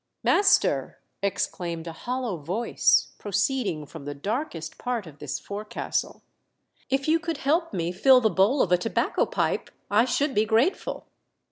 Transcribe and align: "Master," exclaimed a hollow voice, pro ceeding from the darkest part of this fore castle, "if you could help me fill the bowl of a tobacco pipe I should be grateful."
"Master," 0.23 0.97
exclaimed 1.21 1.85
a 1.85 1.91
hollow 1.93 2.37
voice, 2.37 3.11
pro 3.19 3.29
ceeding 3.29 3.87
from 3.87 4.05
the 4.05 4.15
darkest 4.15 4.79
part 4.79 5.05
of 5.05 5.19
this 5.19 5.37
fore 5.39 5.63
castle, 5.63 6.23
"if 6.89 7.07
you 7.07 7.19
could 7.19 7.37
help 7.37 7.71
me 7.71 7.91
fill 7.91 8.19
the 8.19 8.27
bowl 8.31 8.63
of 8.63 8.71
a 8.71 8.79
tobacco 8.79 9.27
pipe 9.27 9.69
I 9.91 10.05
should 10.05 10.33
be 10.33 10.45
grateful." 10.45 11.05